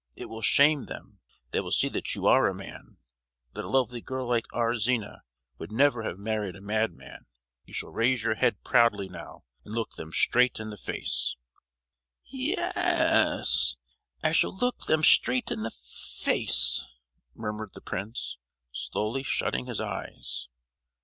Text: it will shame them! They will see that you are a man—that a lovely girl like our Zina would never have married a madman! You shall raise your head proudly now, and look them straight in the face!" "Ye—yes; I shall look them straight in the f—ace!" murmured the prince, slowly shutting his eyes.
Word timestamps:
it 0.15 0.25
will 0.27 0.41
shame 0.41 0.85
them! 0.85 1.19
They 1.51 1.59
will 1.59 1.69
see 1.69 1.87
that 1.89 2.15
you 2.15 2.25
are 2.25 2.47
a 2.47 2.55
man—that 2.55 3.63
a 3.63 3.69
lovely 3.69 4.01
girl 4.01 4.27
like 4.27 4.51
our 4.51 4.75
Zina 4.75 5.21
would 5.59 5.71
never 5.71 6.01
have 6.01 6.17
married 6.17 6.55
a 6.55 6.59
madman! 6.61 7.25
You 7.65 7.75
shall 7.75 7.91
raise 7.91 8.23
your 8.23 8.33
head 8.33 8.63
proudly 8.63 9.07
now, 9.07 9.43
and 9.63 9.75
look 9.75 9.91
them 9.97 10.11
straight 10.11 10.59
in 10.59 10.71
the 10.71 10.75
face!" 10.77 11.35
"Ye—yes; 12.25 13.77
I 14.23 14.31
shall 14.31 14.57
look 14.57 14.85
them 14.87 15.03
straight 15.03 15.51
in 15.51 15.61
the 15.61 15.69
f—ace!" 15.71 16.87
murmured 17.35 17.75
the 17.75 17.81
prince, 17.81 18.39
slowly 18.71 19.21
shutting 19.21 19.67
his 19.67 19.79
eyes. 19.79 20.47